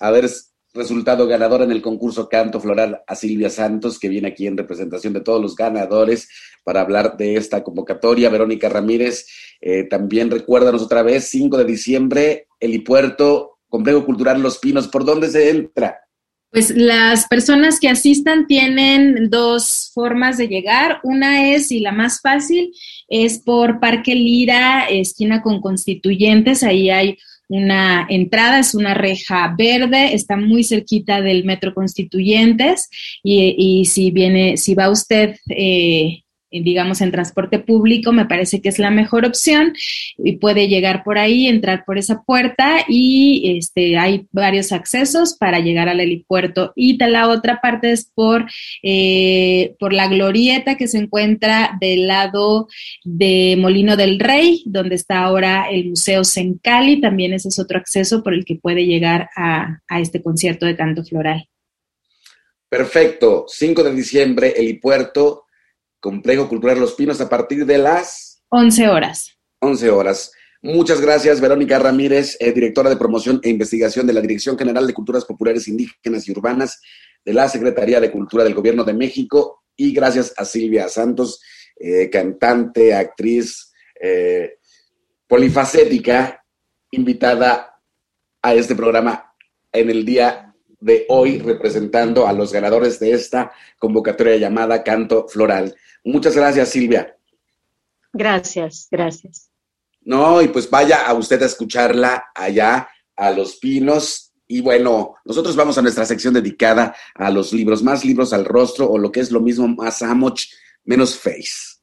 [0.00, 0.30] haber
[0.72, 5.12] resultado ganador en el concurso Canto Floral a Silvia Santos, que viene aquí en representación
[5.12, 6.28] de todos los ganadores
[6.64, 8.30] para hablar de esta convocatoria.
[8.30, 9.26] Verónica Ramírez,
[9.60, 15.28] eh, también recuérdanos otra vez, 5 de diciembre, Helipuerto, Complejo Cultural Los Pinos, ¿por dónde
[15.28, 16.07] se entra?
[16.50, 21.00] Pues las personas que asistan tienen dos formas de llegar.
[21.02, 22.72] Una es, y la más fácil,
[23.08, 26.62] es por Parque Lira, esquina con Constituyentes.
[26.62, 27.18] Ahí hay
[27.48, 32.88] una entrada, es una reja verde, está muy cerquita del Metro Constituyentes.
[33.22, 38.78] Y, si viene, si va usted eh, digamos, en transporte público, me parece que es
[38.78, 39.74] la mejor opción
[40.16, 45.60] y puede llegar por ahí, entrar por esa puerta y este, hay varios accesos para
[45.60, 46.72] llegar al helipuerto.
[46.74, 48.46] Y la otra parte es por,
[48.82, 52.68] eh, por la glorieta que se encuentra del lado
[53.04, 57.00] de Molino del Rey, donde está ahora el Museo Sencali.
[57.00, 60.76] También ese es otro acceso por el que puede llegar a, a este concierto de
[60.76, 61.48] canto floral.
[62.68, 63.46] Perfecto.
[63.48, 65.44] 5 de diciembre, helipuerto
[66.00, 69.36] Complejo Cultural Los Pinos a partir de las 11 horas.
[69.60, 70.32] 11 horas.
[70.62, 74.94] Muchas gracias, Verónica Ramírez, eh, directora de promoción e investigación de la Dirección General de
[74.94, 76.80] Culturas Populares Indígenas y Urbanas
[77.24, 79.62] de la Secretaría de Cultura del Gobierno de México.
[79.76, 81.40] Y gracias a Silvia Santos,
[81.78, 84.58] eh, cantante, actriz, eh,
[85.28, 86.44] polifacética,
[86.90, 87.80] invitada
[88.42, 89.32] a este programa
[89.72, 90.47] en el día
[90.80, 95.74] de hoy, representando a los ganadores de esta convocatoria llamada Canto Floral.
[96.04, 97.16] Muchas gracias, Silvia.
[98.12, 99.50] Gracias, gracias.
[100.02, 104.32] No, y pues vaya a usted a escucharla allá a Los Pinos.
[104.46, 108.88] Y bueno, nosotros vamos a nuestra sección dedicada a los libros, más libros al rostro
[108.88, 110.40] o lo que es lo mismo, más amoch,
[110.84, 111.76] menos face.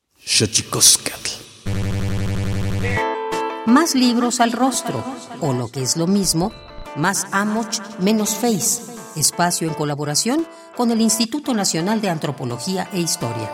[3.68, 5.04] Más libros al rostro
[5.41, 6.52] o lo que es lo mismo,
[6.96, 8.84] más amoch, menos face.
[9.16, 13.50] Espacio en colaboración con el Instituto Nacional de Antropología e Historia.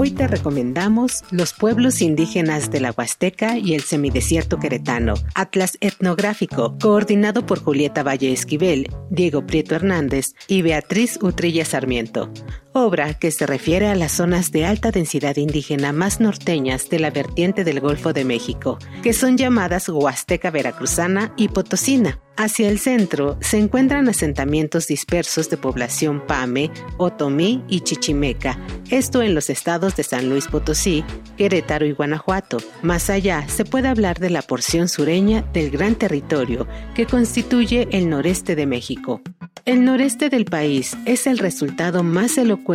[0.00, 6.76] Hoy te recomendamos Los pueblos indígenas de la Huasteca y el semidesierto queretano, Atlas Etnográfico,
[6.80, 12.30] coordinado por Julieta Valle Esquivel, Diego Prieto Hernández y Beatriz Utrilla Sarmiento
[12.72, 17.10] obra que se refiere a las zonas de alta densidad indígena más norteñas de la
[17.10, 22.20] vertiente del Golfo de México, que son llamadas Huasteca Veracruzana y Potosina.
[22.36, 28.56] Hacia el centro se encuentran asentamientos dispersos de población Pame, Otomí y Chichimeca,
[28.90, 31.04] esto en los estados de San Luis Potosí,
[31.36, 32.58] Querétaro y Guanajuato.
[32.82, 38.08] Más allá se puede hablar de la porción sureña del gran territorio que constituye el
[38.08, 39.20] noreste de México.
[39.64, 42.67] El noreste del país es el resultado más elocuente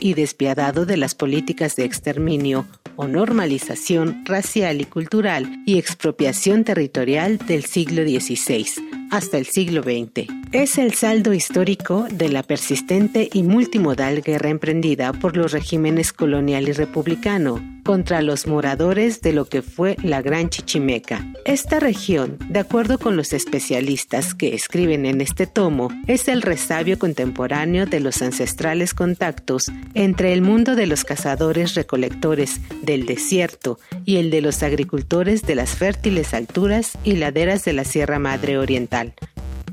[0.00, 2.66] y despiadado de las políticas de exterminio
[2.96, 10.28] o normalización racial y cultural y expropiación territorial del siglo XVI hasta el siglo XX.
[10.52, 16.68] Es el saldo histórico de la persistente y multimodal guerra emprendida por los regímenes colonial
[16.68, 21.24] y republicano contra los moradores de lo que fue la Gran Chichimeca.
[21.44, 26.98] Esta región, de acuerdo con los especialistas que escriben en este tomo, es el resabio
[26.98, 34.16] contemporáneo de los ancestrales contactos entre el mundo de los cazadores recolectores del desierto y
[34.16, 38.95] el de los agricultores de las fértiles alturas y laderas de la Sierra Madre Oriental.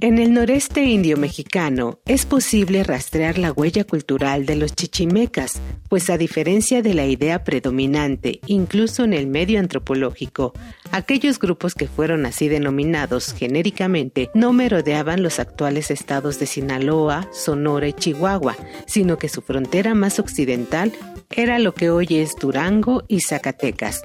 [0.02, 6.10] En el noreste indio mexicano es posible rastrear la huella cultural de los chichimecas, pues
[6.10, 10.52] a diferencia de la idea predominante, incluso en el medio antropológico,
[10.92, 17.88] aquellos grupos que fueron así denominados genéricamente no merodeaban los actuales estados de Sinaloa, Sonora
[17.88, 20.92] y Chihuahua, sino que su frontera más occidental
[21.32, 24.02] era lo que hoy es Durango y Zacatecas.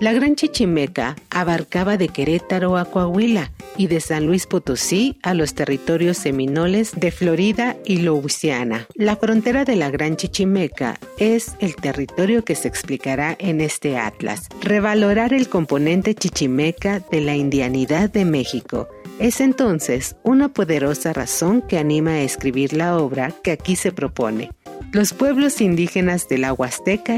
[0.00, 5.52] La Gran Chichimeca abarcaba de Querétaro a Coahuila y de San Luis Potosí a los
[5.52, 8.86] territorios seminoles de Florida y Louisiana.
[8.94, 14.48] La frontera de la Gran Chichimeca es el territorio que se explicará en este atlas.
[14.62, 18.88] Revalorar el componente chichimeca de la indianidad de México
[19.18, 24.50] es entonces una poderosa razón que anima a escribir la obra que aquí se propone.
[24.92, 26.52] Los pueblos indígenas de la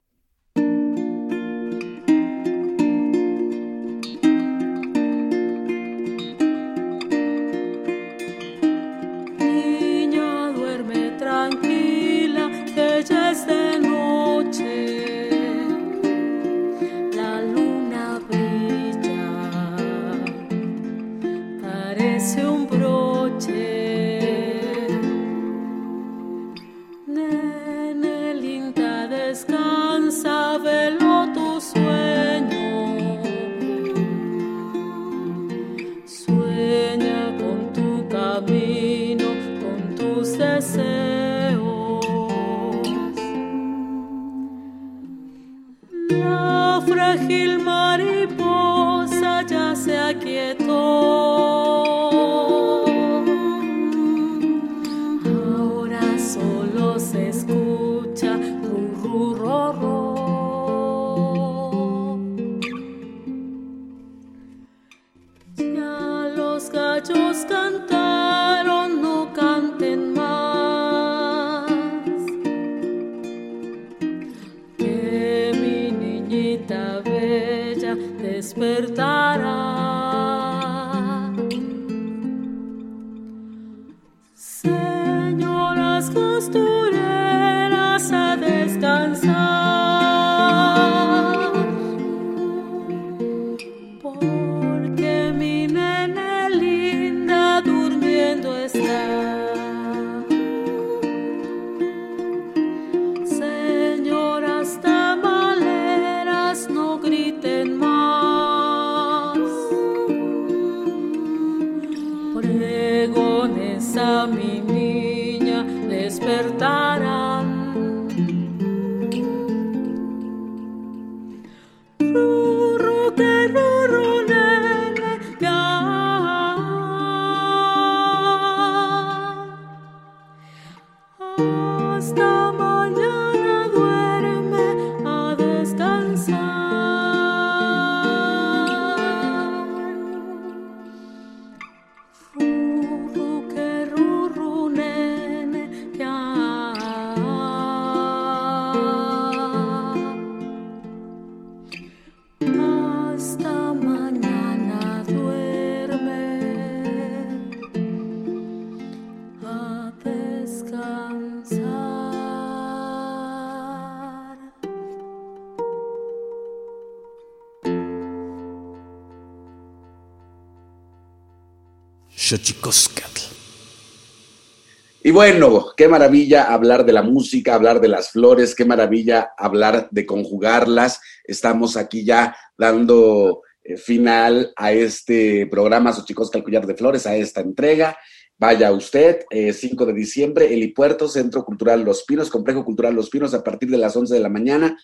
[175.02, 179.88] Y bueno, qué maravilla hablar de la música, hablar de las flores, qué maravilla hablar
[179.90, 181.00] de conjugarlas.
[181.24, 187.16] Estamos aquí ya dando eh, final a este programa Xochicosca el Collar de Flores, a
[187.16, 187.96] esta entrega.
[188.38, 193.34] Vaya usted, 5 eh, de diciembre, Helipuerto, Centro Cultural Los Pinos, Complejo Cultural Los Pinos,
[193.34, 194.78] a partir de las 11 de la mañana,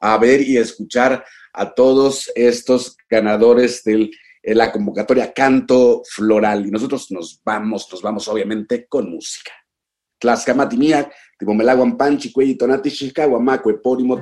[0.00, 4.10] a ver y escuchar a todos estos ganadores del
[4.42, 6.66] en la convocatoria Canto Floral.
[6.66, 9.52] Y nosotros nos vamos, nos vamos obviamente con música.
[10.18, 14.20] Tlaxcamati miak, tipomelaguan panchi, cuelli tonati, chicaguamaco, epónimo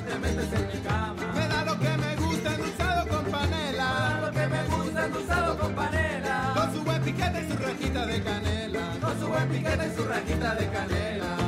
[0.00, 1.32] te metes en mi cama.
[1.34, 3.88] Me da lo que me gusta endulzado con panela.
[3.94, 6.52] Me da lo que me gusta endulzado con panela.
[6.54, 8.96] Con su buen piquete y su rajita de canela.
[9.00, 11.47] Con su buen piquete y su rajita de canela.